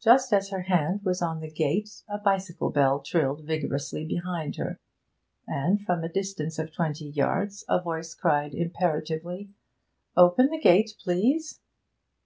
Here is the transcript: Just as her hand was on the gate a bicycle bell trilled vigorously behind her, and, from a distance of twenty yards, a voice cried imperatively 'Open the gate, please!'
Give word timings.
Just 0.00 0.32
as 0.32 0.50
her 0.50 0.60
hand 0.60 1.00
was 1.02 1.20
on 1.20 1.40
the 1.40 1.50
gate 1.50 2.04
a 2.08 2.16
bicycle 2.16 2.70
bell 2.70 3.00
trilled 3.00 3.44
vigorously 3.44 4.04
behind 4.06 4.54
her, 4.54 4.78
and, 5.48 5.80
from 5.84 6.04
a 6.04 6.08
distance 6.08 6.60
of 6.60 6.70
twenty 6.72 7.06
yards, 7.08 7.64
a 7.68 7.82
voice 7.82 8.14
cried 8.14 8.54
imperatively 8.54 9.50
'Open 10.16 10.48
the 10.50 10.60
gate, 10.60 10.92
please!' 11.02 11.58